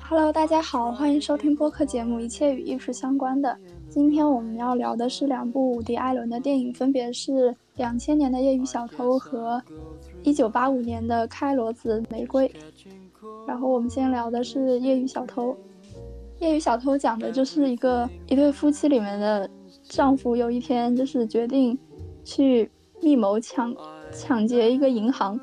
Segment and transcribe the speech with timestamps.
[0.00, 3.48] Hello，大家好，欢迎收听播客节目《一切与艺术相关的》。
[3.88, 9.62] 今天我们要聊的是两部伍迪·艾伦的电影，分别是两千年的《业余小偷》和
[10.24, 12.48] 一九八五年的《开罗子玫瑰》。
[13.46, 15.50] 然后我们先聊的是《业余小偷》。
[16.40, 19.48] 《业余小偷》讲的就是一个一对夫妻里面的
[19.84, 21.78] 丈夫，有一天就是决定
[22.24, 22.68] 去
[23.02, 23.74] 密谋抢
[24.12, 25.38] 抢劫一个银行，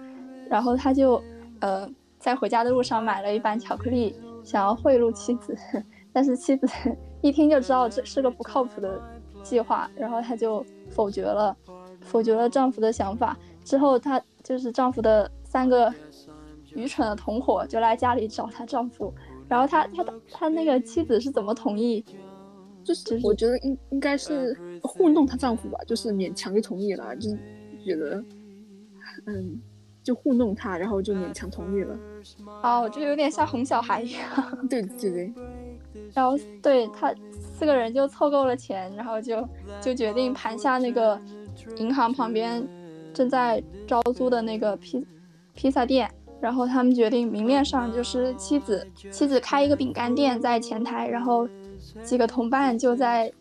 [0.49, 1.21] 然后他就
[1.59, 1.89] 呃
[2.19, 4.15] 在回家的路上买了一板巧克力。
[4.43, 5.53] 想要贿赂妻子，
[6.13, 6.65] 但是妻子
[7.19, 8.97] 一听就知道这是个不靠谱的
[9.43, 11.53] 计划，然后她就否决了，
[11.99, 13.37] 否决了丈夫的想法。
[13.65, 15.93] 之后，她就是丈夫的三个
[16.73, 19.13] 愚蠢的同伙就来家里找她丈夫，
[19.49, 22.05] 然后她她她那个妻子是怎么同意？
[22.87, 27.37] 就是我觉得应应该是糊弄她丈夫吧，就是勉强就同意了，就是
[27.83, 28.23] 觉得
[29.25, 29.61] 嗯。
[30.03, 31.93] 就糊弄他，然后就勉强同意了。
[32.63, 34.21] 哦，就有点像哄小孩一样。
[34.69, 35.33] 对对对。
[36.13, 39.45] 然后对他四个人就凑够了钱，然后就
[39.81, 41.19] 就决定盘下那个
[41.75, 42.65] 银行旁边
[43.13, 45.05] 正在招租的那个披
[45.53, 46.09] 披萨店。
[46.39, 51.45] 然后他们决定明面上就是妻子妻子开一个饼干店在前台，然后
[52.03, 53.31] 几个同伴就在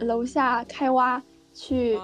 [0.00, 1.98] 楼下开挖去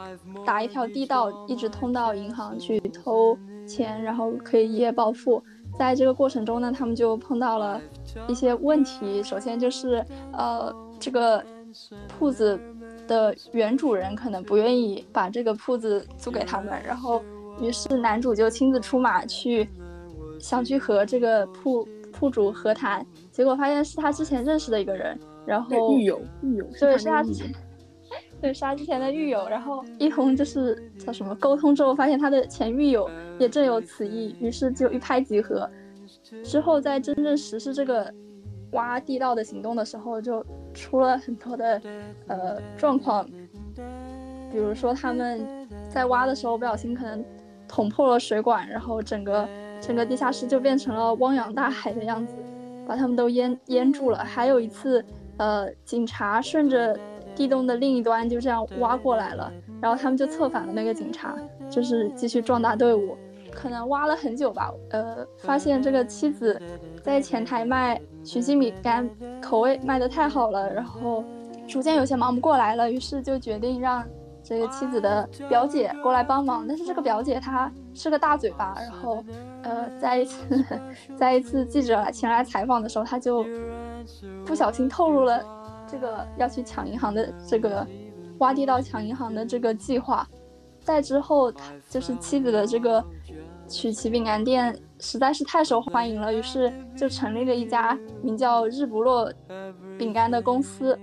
[0.45, 3.39] 打一条地道，一直通到银行去偷。
[3.65, 5.41] 钱，然后可以一夜暴富。
[5.79, 7.81] 在这个过程中呢，他们就碰到了
[8.27, 9.23] 一些问题。
[9.23, 11.43] 首先就是，呃，这个
[12.09, 12.61] 铺子
[13.07, 17.23] 的原主人可能不愿意把这个铺子租给他们，然后
[17.61, 19.69] 于是男主就亲自出马去，
[20.41, 25.17] 想去和这个铺铺主和谈，结果发现是他之前认识的一个人，
[25.47, 27.51] 然后狱友，狱友， 对，是他之前。
[28.41, 33.09] 对，杀之前的狱友，然后 一同就是叫什么沟通之后，发现他的前狱友
[33.39, 35.69] 也正有此意，于是就一拍即合。
[36.45, 38.13] 之后在真正实施这个
[38.73, 40.45] 挖地道的行动的时候，就
[40.75, 41.81] 出了很多的
[42.27, 43.25] 呃状况，
[44.51, 45.47] 比如说他们
[45.89, 47.25] 在挖的时候不小心可能
[47.69, 49.49] 捅破了水管，然后整个
[49.81, 52.35] 整个地下室就变成了汪洋大海的样子，
[52.87, 54.19] 把他们都淹淹住了。
[54.19, 55.05] 还有一次，
[55.39, 56.99] 呃，警察顺着。
[57.35, 59.51] 地洞的另一端就这样挖过来了，
[59.81, 61.35] 然后他们就策反了那个警察，
[61.71, 63.17] 就是继续壮大队伍。
[63.51, 66.61] 可能挖了很久吧，呃，发现这个妻子
[67.03, 69.09] 在前台卖曲奇米干，
[69.41, 71.25] 口味卖得太好了，然后
[71.67, 74.05] 逐渐有些忙不过来了，于是就决定让
[74.43, 76.67] 这个妻子的表姐过来帮忙。
[76.69, 79.25] 但是这个表姐她是个大嘴巴，然后，
[79.63, 80.65] 呃，在一次
[81.17, 83.43] 在一次记者前来采访的时候，她就
[84.45, 85.45] 不小心透露了。
[85.85, 87.87] 这个要去抢银行的这个
[88.39, 90.27] 挖地道抢银行的这个计划，
[90.81, 93.05] 在之后他，就是妻子的这个
[93.69, 99.31] 曲奇饼干店实在是太受欢迎了，于是就成立了一家名叫日不落
[99.99, 100.99] 饼干的公司。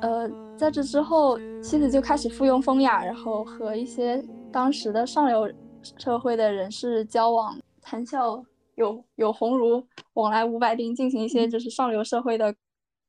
[0.00, 5.50] 呃，在这之后，妻子就开始附庸风雅，然后和一些当时的上流
[5.96, 8.40] 社会的人士交往，谈笑
[8.78, 12.54] 有有鸿儒，往来五百丁，进行一些就是上流社会的。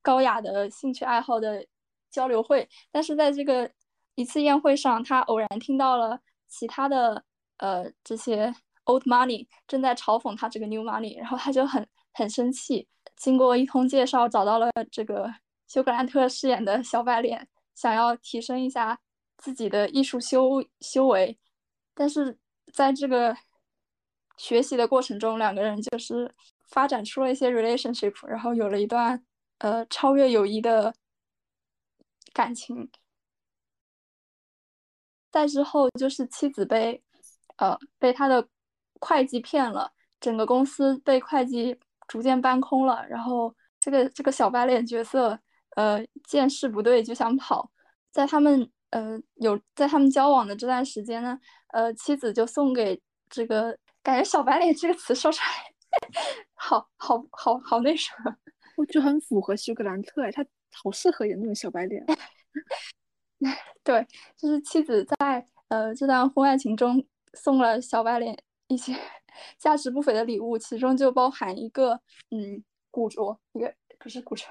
[0.02, 1.64] 高雅的兴趣爱好的
[2.10, 3.70] 交流会，但是在这个
[4.16, 7.22] 一次宴会上，他偶然听到了其他的
[7.58, 8.52] 呃这些
[8.86, 12.88] old money 正在嘲讽他这个 new money，然后他就很很生气。
[13.18, 15.30] 经过一通介绍，找到了这个
[15.68, 18.98] 休格兰特饰演的小白脸，想要提升一下
[19.38, 21.38] 自己的艺术修修为，
[21.94, 22.40] 但是
[22.72, 23.36] 在这个
[24.40, 26.34] 学习的过程中，两个人就是
[26.70, 29.24] 发展出了一些 relationship，然后有了一段。
[29.62, 30.96] 呃，超越友谊的
[32.32, 32.90] 感情。
[35.30, 37.04] 再之后就是妻子被，
[37.58, 38.48] 呃，被他的
[39.02, 39.92] 会计骗了，
[40.22, 41.78] 整个公司被会计
[42.08, 43.06] 逐渐搬空了。
[43.10, 45.38] 然后这个这个小白脸角色，
[45.76, 47.70] 呃，见势不对就想跑。
[48.12, 51.38] 在他们呃有在他们交往的这段时间呢，
[51.74, 55.74] 呃，妻子就送给这个感觉“小白脸”这个词说出来，
[56.54, 58.36] 好好好好那什么。
[58.78, 62.06] 我觉得很符合休格兰特，哎，他好适合演那种小白脸。
[63.84, 64.06] 对，
[64.38, 68.38] 就是妻子在呃这段婚外情中送了小白脸
[68.68, 68.96] 一些
[69.60, 72.00] 价值不菲的礼物，其中就包含一个
[72.32, 74.46] 嗯古着，一个不是古着，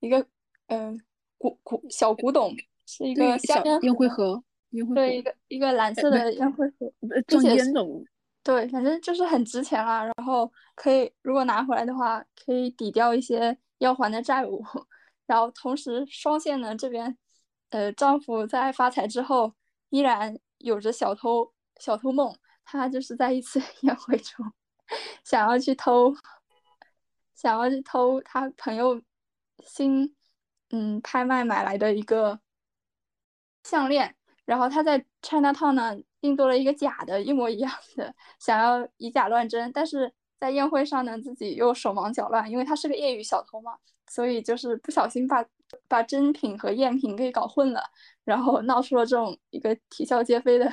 [0.00, 0.24] 一个
[0.68, 1.00] 嗯
[1.38, 2.54] 古古小古董，
[2.86, 6.92] 是一个小烟灰盒，烟灰对，一个一个蓝色的烟灰盒，
[7.26, 8.04] 装烟种。
[8.42, 10.04] 对，反正就是很值钱啦。
[10.04, 13.58] 然后可以，如果拿回来的话，可以抵掉一些。
[13.78, 14.64] 要还的债务，
[15.26, 17.18] 然后同时双线呢这边，
[17.70, 19.52] 呃，丈夫在发财之后
[19.88, 22.32] 依然有着小偷小偷梦，
[22.64, 24.52] 他就是在一次 宴会中
[25.24, 26.14] 想要去偷，
[27.34, 29.02] 想要去偷他朋友
[29.66, 30.14] 新
[30.70, 32.38] 嗯拍卖买来的一个
[33.64, 34.14] 项链，
[34.44, 40.10] 然后他在 China Town 呢定做了一个假的，一模一样的，想要以假乱真，但是
[40.40, 43.76] 在宴会上呢自己又手忙脚乱，因为他是个业余小偷嘛，
[44.08, 45.44] 所以就是不小心把。
[45.88, 47.82] 把真品和赝品给搞混了，
[48.24, 50.70] 然后闹出了这种一个啼笑皆非的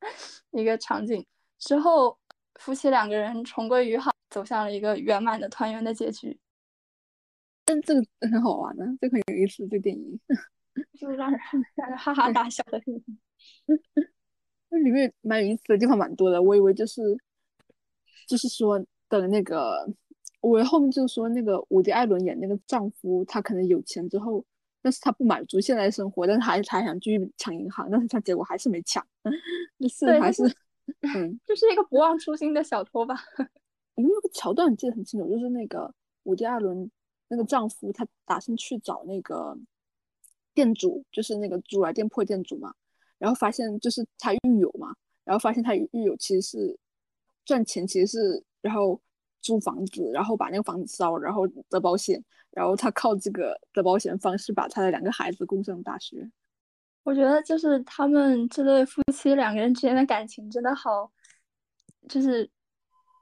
[0.50, 1.24] 一个场景。
[1.60, 2.18] 之后，
[2.56, 6.36] 夫妻两个人重归于好，走向了一个圆满的团圆的结局。
[7.64, 9.64] 但这个很好玩的，这个很有意思。
[9.68, 10.20] 这电影
[10.98, 11.38] 就是让人
[11.76, 13.04] 让人哈哈大笑的电影。
[14.70, 16.42] 那里面蛮有意思的地方蛮多的。
[16.42, 17.02] 我以为就是
[18.26, 19.88] 就是说等那个。
[20.42, 24.42] 我后面就说那个伍迪·艾伦演那个丈夫，他可能有钱之后，
[24.80, 29.06] 但是他不满足现在的生活，但是还还想继续抢银行，但是他结果还是没抢，
[29.78, 30.42] 就是还是
[31.14, 33.14] 嗯，就是一个不忘初心的小偷吧。
[33.96, 35.92] 因为那个桥段记得很清楚，就是那个
[36.22, 36.90] 伍迪·艾伦
[37.28, 39.54] 那个丈夫，他打算去找那个
[40.54, 42.72] 店主，就是那个租来店铺店主嘛，
[43.20, 46.78] 然后发现就是他狱友嘛，然后发现他狱友其实是
[47.44, 49.00] 赚钱，其实是然后。
[49.42, 56.30] 租房子，然后把那个房子烧，然后得保险，然后他靠这个得保险方式把他的两个孩子供上大学。
[57.04, 61.10] 我觉得就是他们这对夫妻两个人之间的感情真的好，
[62.06, 62.50] 就是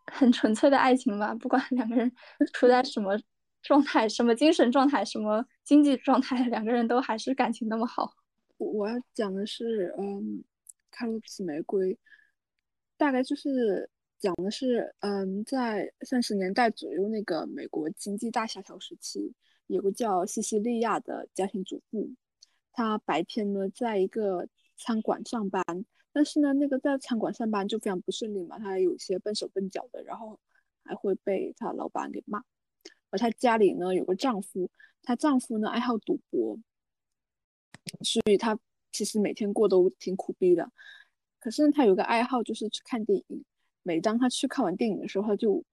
[0.06, 1.32] 很纯粹的爱情吧。
[1.36, 2.10] 不管两个人
[2.52, 3.16] 处在什么
[3.62, 8.12] 状态、什么精神状态、什么经济状态，两个人都还是感情那么好。
[8.58, 10.22] 我要讲的是，嗯，
[10.90, 11.94] 《开罗紫玫瑰》，
[12.96, 13.90] 大概就是。
[14.20, 19.32] 讲的是，嗯，在三十年代左右，那个美国经济大萧条时期，
[19.68, 22.10] 有个叫西西利亚的家庭主妇，
[22.72, 25.62] 她白天呢在一个餐馆上班，
[26.12, 30.36] 但是呢，那个在餐馆上班就非常不顺利嘛，她有些笨手笨脚的，然后
[30.82, 32.42] 还会被她老板给骂。
[33.10, 34.68] 而她家里呢有个丈夫，
[35.04, 36.58] 她丈夫呢爱好赌博，
[38.02, 38.58] 所以她
[38.92, 40.70] 其实每天过都挺苦逼的。
[41.38, 43.44] 可是她有个爱好就是去看电影。
[43.84, 45.64] 每当他去看完电影的时候，他就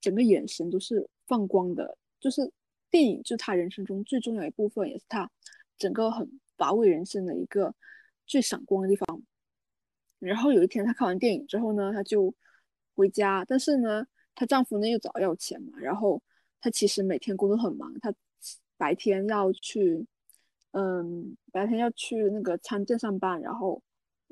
[0.00, 2.50] 整个眼神都是放光的，就是
[2.90, 5.30] 电影就是他人生中最重要一部分，也是他
[5.78, 7.72] 整个很乏味人生的一个
[8.26, 9.22] 最闪光的地方。
[10.18, 12.34] 然后有一天他看完电影之后呢，他就
[12.96, 14.04] 回家，但是呢，
[14.34, 16.20] 她丈夫呢又找要钱嘛，然后
[16.60, 18.12] 她其实每天工作很忙，她
[18.76, 20.04] 白天要去，
[20.76, 23.82] 嗯，白天要去那个餐店上班，然后。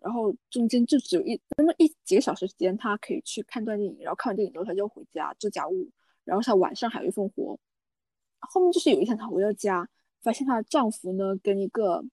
[0.03, 5.89] 然后中间就只有一那么一几个小时时间，她可以去看段电影，然后看完电影之后，她就回家做家务。
[6.25, 7.59] 然后她晚上还有一份活。
[8.41, 9.89] 后面就是有一天她回到家，
[10.21, 12.05] 发现她的丈夫呢跟一个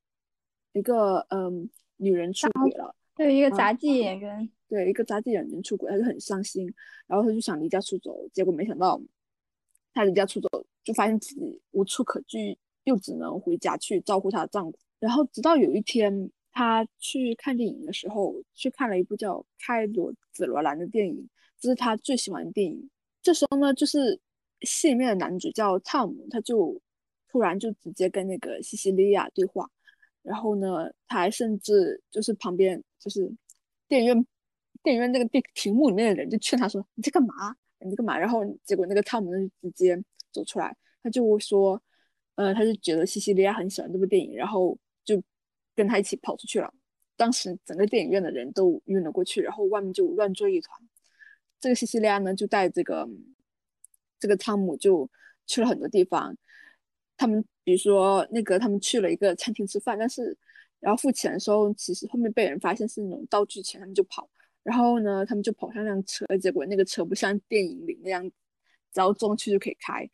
[0.72, 6.74] 一个嗯女人出轨了，对一个杂技演员，对一个杂技演员出轨，她就很伤心。
[7.07, 9.01] 然后她就想离家出走，结果没想到
[9.94, 10.48] 她离家出走，
[10.81, 12.57] 就发现自己无处可去，
[12.92, 14.78] 又只能回家去照顾她的丈夫。
[15.00, 16.30] 然后直到有一天。
[16.54, 22.90] 她去看电影的时候，去看了一部叫《开罗紫罗兰》的电影，这是她最喜欢的电影。
[23.21, 24.19] 这时候呢，就是
[24.60, 26.78] 戏里面的男主叫汤姆，他就
[27.30, 29.66] 突然就直接跟那个西西利亚对话，
[30.24, 33.33] 然后呢，他还甚至就是旁边就是
[33.88, 34.26] 电影院
[34.83, 37.56] 电影院那个电屏幕里面的人就劝他说：“你在干嘛？
[37.80, 39.31] 你在干嘛？”然后结果那个汤姆
[39.62, 39.98] 就直接
[40.33, 41.81] 走出来，他就说
[42.42, 45.21] ：“呃，他就觉得西西利亚很喜欢这部电影，然后就。”
[45.74, 46.71] 跟他一起跑出去了，
[47.16, 50.78] 当时整个电影院的人都晕了过去，然后外面就乱作一团。
[51.62, 53.07] 这个西西利亚呢，就带这个
[54.19, 55.10] 这个汤姆就
[55.48, 56.36] 去了很多地方。
[57.16, 60.38] 他们比如说那个他们去了一个餐厅吃饭，但是
[60.81, 64.30] 然后付钱的时候，其实后面被人发现是那种道具钱，他们就跑。
[64.62, 68.30] 然后呢，他们就跑上辆车，结果那个车不像电影里那样，
[68.92, 70.07] 只要装去就可以开。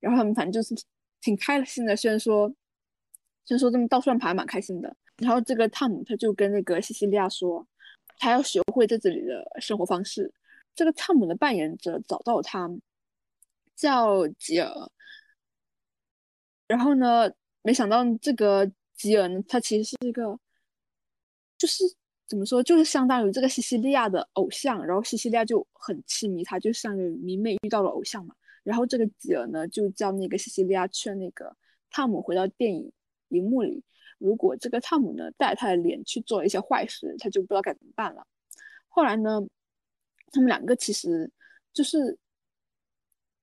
[0.00, 0.74] 然后他们反正就是
[1.20, 2.52] 挺开心的，虽然说。
[3.44, 4.94] 虽然说这么倒算盘蛮开心的。
[5.16, 7.66] 然后这个汤姆他就跟那个西西利亚说，
[8.18, 10.30] 他要学会在这里的生活方式。
[10.74, 12.68] 这个汤姆的扮演者找到他，
[13.74, 14.70] 叫吉尔。
[16.66, 17.32] 然后呢，
[17.62, 20.38] 没想到这个吉尔呢，他其实是一个，
[21.56, 21.84] 就是
[22.26, 24.84] 怎么说，就是相当于这个西西利亚的偶像。
[24.86, 28.34] 然后西西利亚就很痴迷他，就像迷妹遇到了偶像嘛。
[28.62, 31.56] 然后这个吉尔呢，就叫那个西西利亚劝那个
[31.90, 32.92] 汤姆回到电影。
[33.30, 33.84] 荧幕里，
[34.16, 38.26] 如果这个汤姆呢带他的脸去做一些坏事，他就不知道该怎么办了。
[38.88, 39.46] 后来呢，
[40.32, 41.30] 他们两个其实
[41.74, 42.18] 就是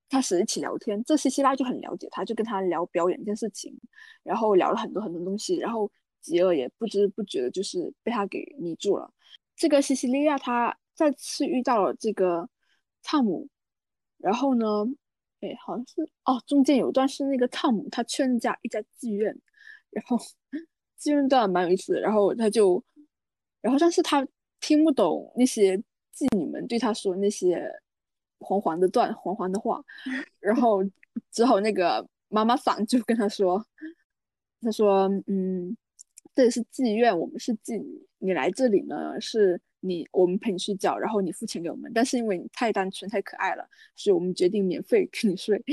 [0.10, 1.04] 开始一起聊天。
[1.04, 3.80] 这西西拉就很了解他，就跟他聊表演这件事情，
[4.24, 5.56] 然后聊了很多很多东西。
[5.58, 9.14] 然后吉尔也不知不觉的就是被他给迷住了。
[9.56, 12.50] 这个西西利亚她再次遇到了这个
[13.04, 13.48] 汤姆，
[14.18, 14.66] 然后呢，
[15.46, 19.38] 哎，好像是哦，中间有一段是那个汤姆他去人家一家妓院，
[19.92, 20.18] 然后
[21.00, 22.84] 妓院段蛮有意思的，然后他就，
[23.62, 24.26] 然后但是他
[24.60, 25.78] 听不懂那些
[26.16, 27.70] 妓女们对他说那些
[28.40, 29.84] 黄黄的段黄黄的话，
[30.40, 30.84] 然后
[31.32, 33.66] 之后那个妈妈桑就跟他说，
[34.62, 35.76] 他说，嗯。
[36.34, 38.06] 这里是妓院，我们是妓女。
[38.18, 41.92] 你来这里呢，是你我们陪你睡觉，然后你付钱给我们。
[41.94, 43.66] 但是因为你太单纯、太可爱了，
[43.96, 45.64] 所以我们决定免费跟你睡。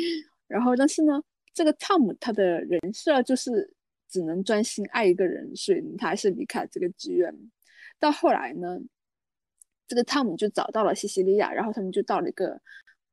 [0.47, 1.21] 然后，但是呢，
[1.55, 3.75] 这个汤姆他的人设就是
[4.09, 7.35] 只能专心爱一个人，所以他还是离开这个剧院。
[7.99, 8.79] 到后来呢，
[9.89, 12.61] 这个汤姆就找到了西西利亚，然后他们就到了一个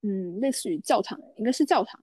[0.02, 2.00] 嗯，类似于教堂，应该是教堂。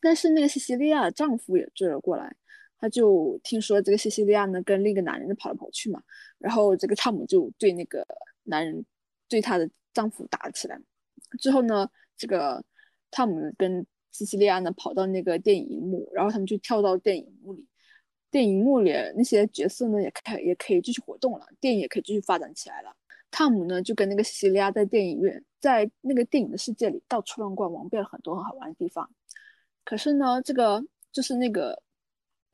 [0.00, 2.36] 但是那个西西利亚的丈夫也追了过来。
[2.76, 6.02] 他就听说这个西西利亚呢跟另一个男人跑来跑去嘛，
[6.36, 8.06] 然后这个汤姆就对那个
[8.44, 8.84] 男人
[9.28, 10.80] 对她的丈夫打起来。
[11.38, 12.64] 之后呢，这个
[13.10, 17.66] 汤姆跟西西利亚呢跑到那个电影幕，然后他们就跳到电影幕里。
[18.30, 22.94] 电影幕里那些角色呢也可也可以继续活动了，电影也可以继续发展起来了。
[23.30, 29.08] 汤姆呢就跟那个西西利亚在电影院，在那个电影的世界里到处乱逛，玩遍了很多很好玩的地方。
[29.84, 31.80] 可是呢，这个就是那个。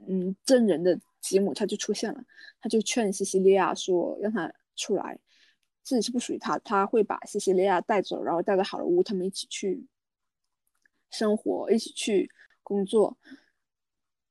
[0.09, 2.25] 嗯，真人的吉姆他就出现了，
[2.59, 5.19] 他就劝西西利亚说让他出来，
[5.83, 9.85] 自己是不属于他，他会把西西利亚带走，然后带到好莱坞，他们一起去
[11.11, 12.31] 生活，一起去
[12.63, 13.17] 工作。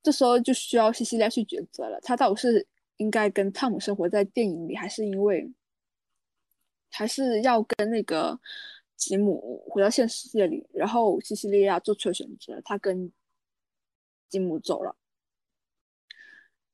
[0.01, 2.65] 这时候就需要西西利亚去抉择了，他到底是
[2.97, 5.51] 应该跟汤姆生活在电影里，还是因为
[6.89, 8.39] 还是要跟那个
[8.95, 10.65] 吉姆回到现实世界里？
[10.73, 13.11] 然后西西利亚做出了选择，他跟
[14.29, 14.95] 吉姆走了。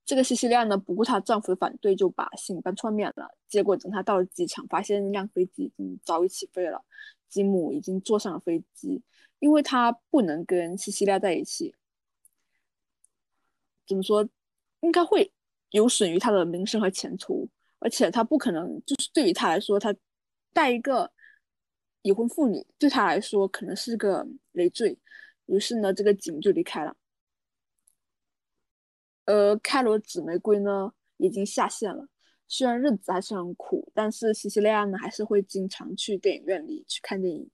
[0.06, 3.28] 这个西西利亚呢，不顾她丈夫的反对，就把信搬出外面了。
[3.48, 6.84] 结果等她到了机场，发现一辆飞机已经早已起飞了，
[7.28, 9.02] 吉姆已经坐上了飞机。
[9.40, 11.76] 因为他不能跟西西利亚在一起，
[13.86, 14.28] 怎么说，
[14.80, 15.32] 应该会
[15.72, 17.48] 有损于他的名声和前途。
[17.80, 19.94] 而且他不可能，就是对于他来说，他
[20.54, 21.12] 带一个
[22.02, 24.98] 已婚妇女，对他来说可能是个累赘。
[25.48, 26.96] 于是呢，这个吉姆就离开了。
[29.26, 32.08] 呃开罗紫玫瑰呢，已经下线了。
[32.48, 37.50] 虽然日子还是很苦，但是西西利亚呢，还是会经常去电影院里去看电影，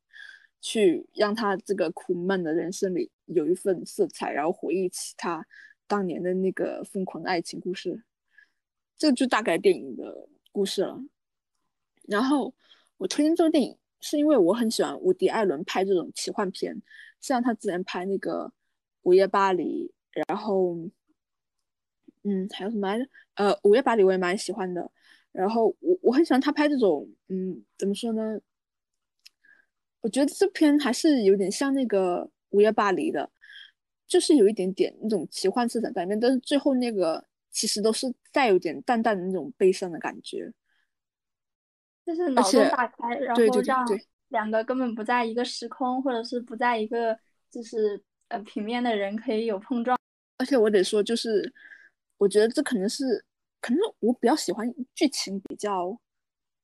[0.60, 5.46] 去让他这个苦闷的人生里有一份色彩，然后回忆起他
[5.88, 8.04] 当年的那个疯狂的爱情故事。
[8.98, 11.00] 这就大概电影的故事了。
[12.04, 12.54] 然后
[12.98, 16.82] 我推荐这个电影，是因为我很喜欢伍迪·艾伦拍这种奇幻片，
[17.22, 18.48] 像他之前拍那个
[19.04, 19.90] 《午夜巴黎》，
[20.28, 20.76] 然后。
[22.24, 23.06] 嗯，还有什么来着？
[23.36, 24.92] 呃，午夜巴黎我也蛮喜欢的。
[25.32, 28.38] 然后我我很喜欢他拍这种，嗯，怎么说呢？
[30.02, 33.32] 我觉得这篇还是有点像那个午夜巴黎的，
[34.08, 40.52] 就是有一点点那种奇幻色彩在里面，但是最后那个其实都是带有点淡淡的那种悲伤的感觉。
[42.06, 43.86] 就是脑洞大开，然后让
[44.28, 47.18] 两个根本不在一个时空，或者是不在一个
[47.50, 49.98] 就是呃平面的人可以有碰撞。
[50.38, 51.54] 而且我得说，就是。
[52.22, 53.26] 我觉得这可能是，
[53.60, 56.00] 可能我比较喜欢剧情比较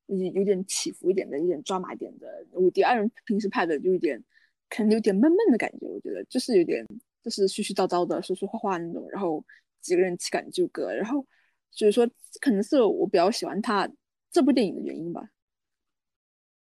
[0.05, 2.45] 有有点起伏一点的，有点抓马一点的。
[2.51, 4.23] 我第二人平时拍的就有点，
[4.69, 5.87] 可能有点闷闷的感觉。
[5.87, 6.85] 我觉得就是有点，
[7.23, 9.09] 就是絮絮叨叨的，说说话话那种。
[9.09, 9.43] 然后
[9.81, 11.25] 几个人情感纠葛，然后
[11.71, 12.07] 所以说
[12.39, 13.89] 可能是我比较喜欢他
[14.29, 15.27] 这部电影的原因吧。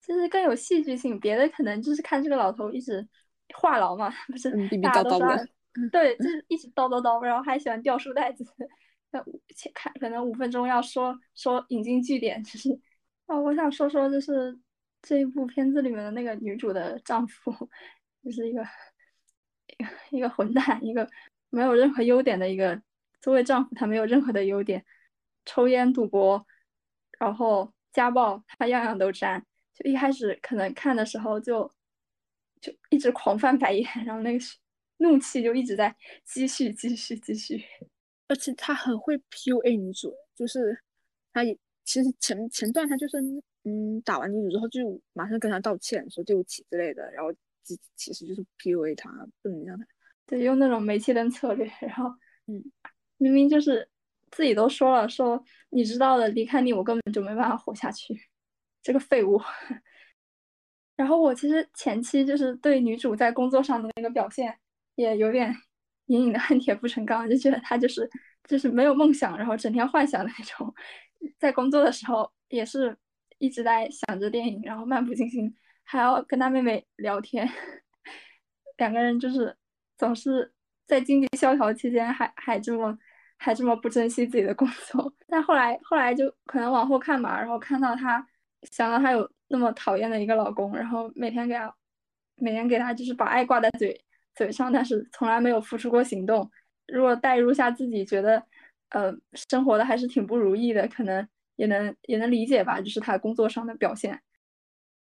[0.02, 3.08] 就是更有戏剧性，别的可能就是看这个老头一直
[3.54, 5.48] 话痨嘛，不是逼逼叨叨的。
[5.92, 8.44] 对，就是一直叨叨叨，然后还喜欢掉书袋子。
[9.12, 9.24] 那
[9.56, 12.70] 前看可能五分钟要说说引经据典，就是
[13.26, 14.58] 啊，我想说说就是
[15.02, 17.52] 这一部片子里面的那个女主的丈夫，
[18.24, 18.64] 就是一个
[19.78, 21.10] 一个一个混蛋，一个
[21.50, 22.82] 没有任何优点的一个。
[23.22, 24.86] 作为丈夫，他没有任何的优点，
[25.46, 26.46] 抽烟、赌博，
[27.20, 29.46] 然后家暴，他样样都沾。
[29.74, 31.74] 就一开始可能看的时候就
[32.62, 34.46] 就一直狂翻白眼，然后那个。
[35.00, 37.64] 怒气就一直在积蓄，积蓄，积蓄，
[38.28, 40.78] 而且他很会 PUA 女主，就是
[41.34, 41.42] 他
[41.84, 43.18] 其实前前段他就是
[43.64, 49.10] 嗯打完女主之后就马上跟她道歉，说对不起之类的，然后其其实就是 PUA 她，
[49.42, 49.86] 不能让她
[50.26, 52.10] 对用那种煤气灯策略，然后
[52.48, 52.64] 嗯
[53.18, 53.90] 明明就是
[54.32, 58.14] 自己都说了，说你知道的，离开你我根本就没办法活下去，
[58.84, 59.40] 这个废物。
[60.96, 64.60] 然后我其实前期就是对女主在工作上的那个表现。
[65.00, 65.56] 也有点
[66.08, 68.10] 隐隐的恨铁不成钢，就觉得他就是
[68.44, 70.74] 就是没有梦想，然后整天幻想的那种。
[71.38, 72.98] 在工作的时候也是
[73.38, 75.54] 一直在想着电影，然后漫不经心，
[75.84, 77.50] 还要跟他妹妹聊天，
[78.78, 79.56] 两个人就是
[79.98, 80.52] 总是
[80.86, 82.98] 在经济萧条期间还还这么
[83.38, 85.14] 还这么不珍惜自己的工作。
[85.28, 88.26] 但后来后来就可能往后看吧，然后看到他
[88.72, 91.74] 想到他有那么讨厌的一个老公，然后每天给他
[92.36, 94.04] 每天给他就是把爱挂在嘴。
[94.40, 96.50] 嘴上，但是从来没有付出过行动。
[96.88, 98.42] 如果代入下自己，觉得
[98.92, 101.28] 呃生活的还是挺不如意的，可能
[101.58, 102.80] 也能也能理解吧。
[102.80, 104.14] 就是他工作上的表现。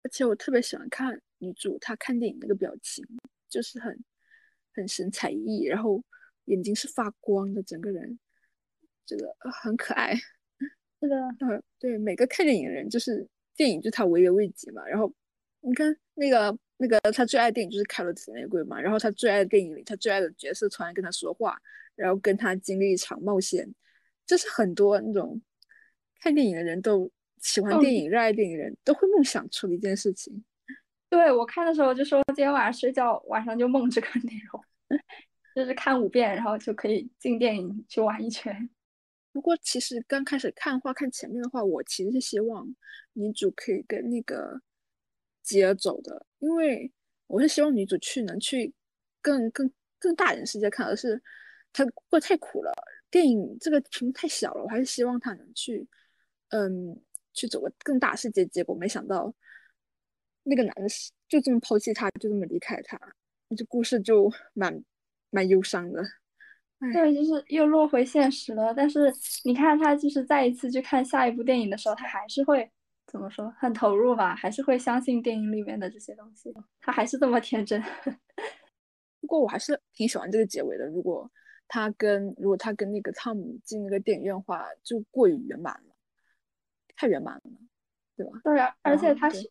[0.01, 3.05] 而且我特别喜欢看女主她看电影那个表情，
[3.47, 4.03] 就是很
[4.73, 6.01] 很神采奕奕，然后
[6.45, 8.17] 眼睛是发光的，整个人
[9.05, 10.15] 这个很可爱。
[10.15, 14.83] 是的，嗯，对，每个看电影的人，就是电影就他唯一的慰藉嘛。
[14.87, 15.13] 然后
[15.61, 16.57] 你看那个。
[16.79, 21.59] 那个他最爱的电影就是《凯罗紫玫瑰》嘛，然后他最爱的电影里，他最爱的角色突然跟他说话，
[21.95, 23.67] 然后跟他经历一场冒险，
[24.27, 25.41] 这是很多那种
[26.21, 30.45] 看电影的人都喜欢电影、热爱电影人都会梦想出的一件事情。
[31.09, 34.63] 对我看的时候就说，今天晚上睡觉晚上就梦这个内容，
[35.55, 38.69] 就是看五遍，然后就可以进电影去玩一圈。
[39.33, 42.67] 不过其实刚开始看话看前面的话，我其实是希望
[43.13, 44.61] 女主可以跟那个。
[45.55, 46.91] 接走的，因为
[47.27, 48.73] 我是希望女主去能去
[49.21, 51.21] 更更更大人世界看，而是
[51.73, 52.71] 她过得太苦了。
[53.09, 55.87] 电影这个屏幕太小了，我还是希望她能去，
[56.49, 56.99] 嗯，
[57.33, 58.45] 去走个更大世界。
[58.47, 59.33] 结果没想到
[60.43, 60.87] 那个男的
[61.29, 62.99] 就这么抛弃她，就这么离开她，
[63.55, 64.83] 这故事就蛮
[65.29, 66.03] 蛮忧伤的。
[66.93, 68.73] 对，就是又落回现实了。
[68.73, 69.11] 但是
[69.43, 72.69] 你看他，就是再一次去看下一部电影的时候，他还是会。
[73.07, 76.53] 怎么说很投入吧，还是会相信电影里面的这些东西。
[76.81, 77.81] 他还是这么天真。
[79.21, 80.85] 不过我还是挺喜欢这个结尾的。
[80.87, 81.29] 如果
[81.67, 85.95] 他跟如果他跟那个汤姆进那个电影院的话，就过于圆满了，
[86.95, 87.41] 太圆满了，
[88.15, 88.39] 对吧？
[88.43, 89.49] 对啊，而且他是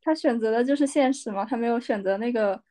[0.00, 2.62] 他选择的就是现实嘛，他没有选择那个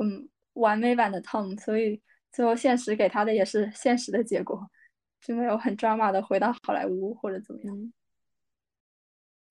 [0.00, 4.68] 嗯完美版的汤姆，所以最后现实给他的也是现实的结果，
[5.20, 7.92] 就没有很抓马的回到好莱坞或者怎么样。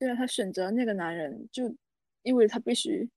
[0.01, 1.71] 对啊，他选择那个男人，就
[2.23, 3.07] 因为他必须，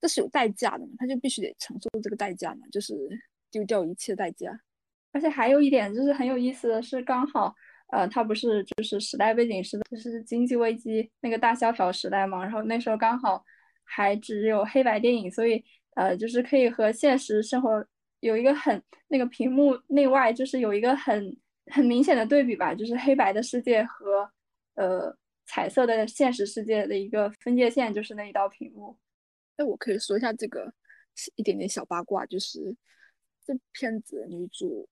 [0.00, 2.94] 这是有代价的嘛，他就必须得承受这个代价嘛，就是
[3.50, 4.56] 丢掉一切代价。
[5.10, 7.52] 而且还有一点就是很有意思的是，刚好
[7.88, 13.44] 呃，他不是就是时代背景是就是经济危机那个大萧条时代嘛，然后那时候刚好
[13.82, 15.60] 还只有黑白电影，所以
[15.96, 17.84] 呃，就是可以和现实生活
[18.20, 21.36] 有一个很那个屏幕内外就是有一个很
[21.72, 24.30] 很明显的对比吧，就是黑白的世界和
[24.76, 25.12] 呃。
[25.46, 28.98] 彩色的现实世界的一个分界线就是那一道屏幕。
[29.56, 30.72] 那我可以说一下这个
[31.36, 32.76] 一点点小八卦，就是
[33.44, 34.88] 这片子女主，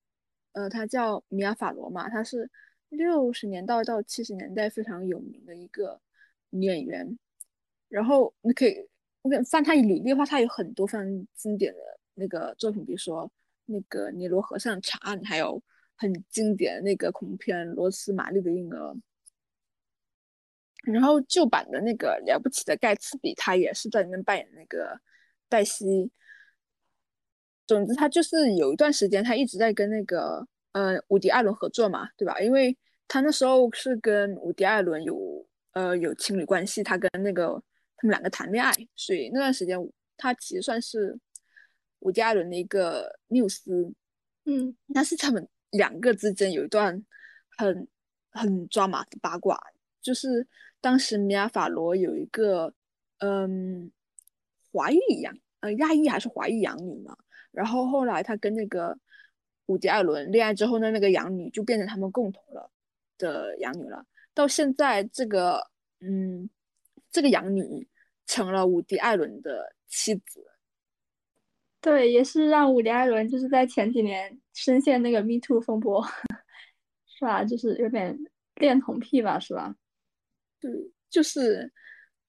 [0.52, 2.50] 呃，她叫米娅·法罗嘛，她是
[2.88, 6.00] 六十年代到七十年代非常有名的一个
[6.50, 7.18] 女演员。
[7.88, 8.88] 然后你可以，
[9.22, 11.80] 你翻她履历的话，她有很多非常经典的
[12.14, 13.30] 那个作品，比如说
[13.66, 15.62] 那个《尼罗河上查案》，还有
[15.94, 18.94] 很经典的那个恐怖片《罗斯玛丽的婴儿》。
[20.84, 25.00] 然后旧版的那个了不起的盖茨比，他也是在里面扮演那个
[25.48, 26.10] 黛西。
[27.66, 32.38] 总之，他就是有一段时间，他一直在跟那个呃伍迪·艾伦合作嘛，对吧？
[32.40, 32.76] 因为
[33.08, 37.62] 他那时候是跟伍迪·艾伦有呃有情侣关系，他跟那个
[37.96, 39.78] 他们两个谈恋爱，所以那段时间
[40.18, 41.18] 他其实算是
[42.00, 43.94] 伍迪·艾伦的一个缪斯。
[44.44, 47.02] 嗯，但是他们两个之间有一段
[47.56, 47.88] 很
[48.32, 49.58] 很抓马的八卦，
[50.02, 50.46] 就是。
[50.84, 52.74] 当时米娅·法罗有一个，
[53.20, 53.90] 嗯，
[54.70, 57.16] 华裔养，呃，亚裔还是华裔养女嘛。
[57.52, 58.94] 然后后来他跟那个
[59.64, 62.70] 伍迪·艾伦恋爱之后呢，那个养女就变成他们共同了
[63.16, 64.04] 的养女了。
[64.34, 65.70] 到现在，这个，
[66.00, 66.50] 嗯，
[67.10, 67.88] 这个养女
[68.26, 70.44] 成了伍迪·艾伦的妻子。
[71.80, 76.06] 对，也是让伍迪·艾伦就是在前几年深陷那个 Me Too 风波，
[77.08, 77.42] 是吧？
[77.42, 78.18] 就是有点
[78.56, 79.74] 恋童癖吧，是吧？
[80.64, 80.72] 对，
[81.10, 81.70] 就是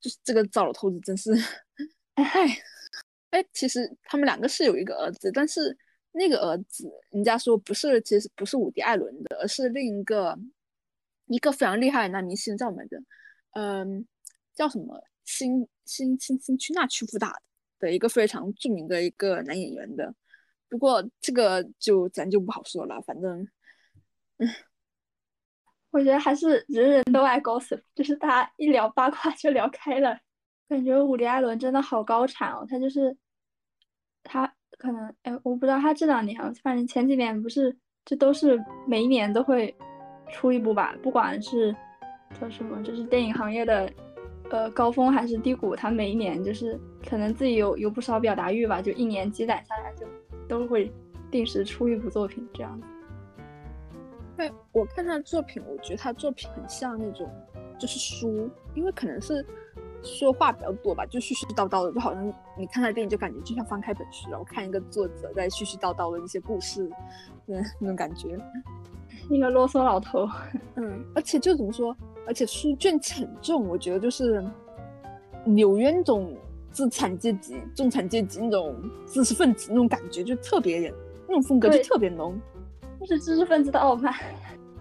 [0.01, 1.31] 就是这个糟老头子，真是，
[2.15, 2.25] 哎
[3.29, 5.77] 哎，其实他们两个是有一个儿子，但是
[6.11, 10.37] 那个儿子人家说不是，其实不是伍迪·艾伦的，而是另一个
[11.27, 13.01] 一个非常厉害的男明星，叫什么的，
[13.53, 14.05] 嗯，
[14.53, 17.41] 叫什么新新新新区纳屈夫达
[17.79, 20.13] 的一个非常著名的一个男演员的。
[20.67, 23.47] 不过这个就咱就不好说了，反正，
[24.39, 24.49] 嗯。
[25.95, 30.17] 我觉得还是人人都爱 gossip，就是大家一聊八卦就聊开了。
[30.67, 33.15] 感觉伍迪·艾伦真的好高产哦，他就是
[34.21, 34.45] 他
[34.77, 39.73] 可能哎，我不知道他这两年，反正前几年不是这都是每一年都会
[40.33, 41.73] 出一部吧，不管是
[42.41, 43.89] 叫什么，就是电影行业的
[44.49, 46.77] 呃高峰还是低谷，他每一年就是
[47.09, 50.05] 可能自己有有不少表达欲吧，就一年积攒下来就
[50.45, 50.91] 都会
[51.31, 52.87] 定时出一部作品这样子。
[54.37, 57.29] 对，我看他的作品，我觉得他作品很像那种
[57.77, 59.45] 就是书，因为可能是
[60.03, 66.89] 说话比较多吧，就絮絮叨叨的，就好像你看他的电影就感觉就像翻开本书，然后看一个作者在絮絮叨叨的一些故事，
[67.47, 68.37] 嗯，那种感觉。
[69.29, 70.27] 一个啰嗦老头，
[70.75, 71.95] 嗯，而且就怎么说，
[72.27, 74.43] 而且书卷气很重，我觉得就是
[75.45, 76.35] 纽约那种
[76.71, 78.75] 资产阶级、中产阶级那种
[79.07, 80.93] 知识分子那种感觉，就特别
[81.27, 82.39] 那种风格就特别浓。
[83.05, 84.13] 就是知识分子的傲慢。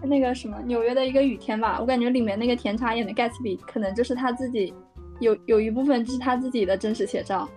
[0.01, 4.73] 那个什么纽约的一个雨天吧，我感觉里面那个甜茶演的盖茨比，可能就是他自己
[5.19, 7.49] 有有一部分就是他自己的真实写照，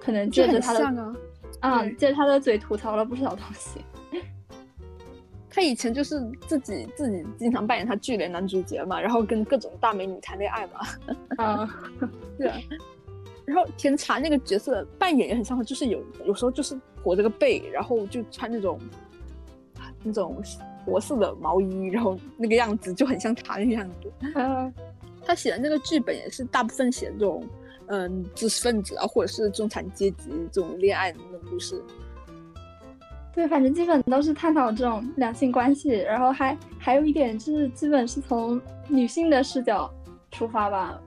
[0.00, 1.12] 可能就着他啊，
[1.60, 3.80] 啊，借着他的嘴吐槽了不少东西。
[5.50, 10.80] 他以前就是自己自己经常扮演他剧里的男主角嘛，然后跟各种大美女谈恋爱嘛，
[11.38, 11.80] 啊，
[12.38, 12.58] 对啊。
[13.46, 18.78] 然后甜茶那个角色扮演也很像他，就是有有时候就是裹着个背，然后就穿那种
[20.06, 20.40] 那种
[20.84, 24.12] 活色的毛衣，然后那个样子就很像他那个样子。
[24.34, 24.72] 呃，
[25.24, 27.44] 他写的那个剧本也是大部分写这种
[27.88, 31.82] 嗯知识分子啊，或者是中产阶级这种恋爱的那种故事。
[33.34, 39.92] 对，反正基本都是探讨这种两性关系，然后还还有一点就是基本是从女性的视角
[40.30, 40.98] 出发吧。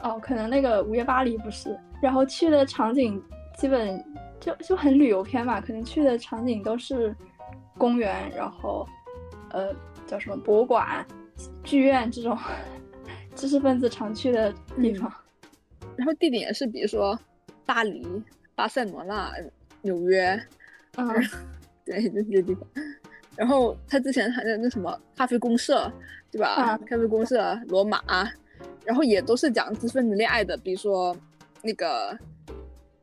[0.00, 3.22] 哦，可能那个午夜巴黎不是，然后去的场景
[3.56, 4.04] 基本
[4.38, 7.16] 就就很旅游片嘛，可能去的场景都是
[7.78, 8.86] 公园，然后
[9.50, 9.74] 呃
[10.06, 11.06] 叫什么博物馆、
[11.62, 12.36] 剧院这种
[13.34, 15.10] 知识分子常去的地方。
[15.96, 17.18] 然后地点也是比如说
[17.64, 18.06] 巴黎、
[18.54, 19.32] 巴塞罗那、
[19.82, 20.40] 纽约，
[20.96, 21.08] 嗯，
[21.84, 22.64] 对就这些地方。
[23.36, 25.90] 然后他之前还在那什么咖啡公社，
[26.30, 26.48] 对吧？
[26.48, 28.02] 啊咖啡公社、罗马，
[28.84, 31.16] 然后也都是讲知识分子恋爱的，比如说
[31.62, 32.18] 那个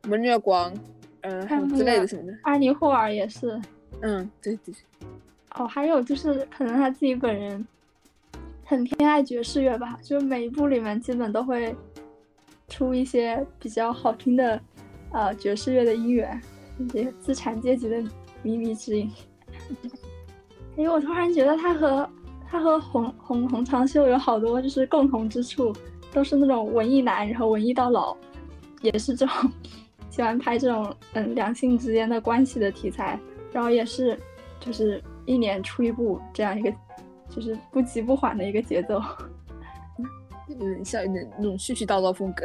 [0.08, 0.72] 温月光，
[1.22, 2.38] 嗯、之类的什么的。
[2.42, 3.58] 安妮霍尔也是。
[4.02, 4.74] 嗯，对对。
[5.54, 7.66] 哦，还有就是可能他自己本人
[8.64, 11.74] 很偏爱爵士乐吧，就是每一部里面基本都会
[12.68, 14.60] 出一些比较好听的
[15.12, 16.40] 呃爵士乐的音源，
[16.92, 17.96] 这些资产阶级的
[18.44, 19.10] 靡靡之音。
[20.76, 22.08] 因为我突然觉得他和
[22.48, 25.72] 他和洪洪洪长秀有好多就是共同之处，
[26.12, 28.14] 都是那种文艺男，然后文艺到老，
[28.82, 29.50] 也是这种
[30.10, 33.18] 喜欢拍这种嗯两性之间的关系的题材，
[33.56, 34.20] 然后也是
[34.60, 36.70] 就是一年出一部这样一个
[37.30, 39.00] 就是不急不缓的一个节奏。
[40.46, 42.44] 有点像有点那种絮絮叨叨风格，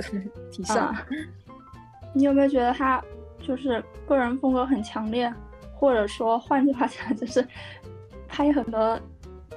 [0.50, 0.88] 挺像。
[0.88, 1.06] 啊，
[2.14, 3.04] 你有没有觉得他
[3.40, 5.32] 就是个人风格很强烈，
[5.76, 7.46] 或者说换句话讲，就是
[8.30, 8.98] 拍很多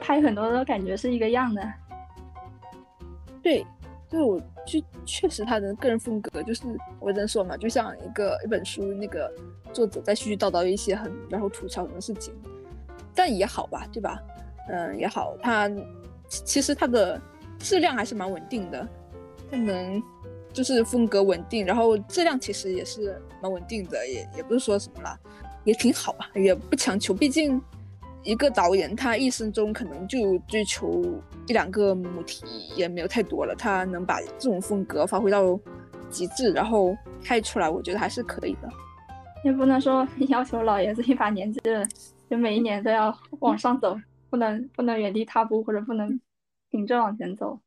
[0.01, 1.73] 拍很多的感觉是一个样的？
[3.41, 3.65] 对，
[4.11, 6.63] 对我就确实他的个人风格就是
[6.99, 9.33] 我在说嘛，就像一个一本书，那个
[9.73, 12.35] 作者在絮絮叨叨一些很然后吐槽的事情，
[13.15, 14.23] 但也好吧，对吧？
[14.69, 15.69] 嗯，也好，他
[16.29, 17.21] 其其实他的
[17.59, 18.89] 质量还是蛮稳定的，
[19.51, 20.03] 他能
[20.53, 25.19] 就是风格稳定，然后质量其实也是蛮稳定的，也也不是说什么啦，
[25.65, 27.61] 也挺好吧，也不强求，毕竟。
[28.25, 31.03] 一个导演他一生中可能就追求
[31.47, 33.55] 一两个母题，也没有太多了。
[33.55, 35.59] 他能把这种风格发挥到
[36.09, 38.69] 极致，然后拍出来，我觉得还是可以的。
[39.45, 41.87] 也不能说 要求老爷子一把年纪了，
[42.31, 43.95] 就每一年都要往上走，
[44.31, 46.19] 不能不能原地踏步，或者不能
[46.71, 47.61] 顶着往前走。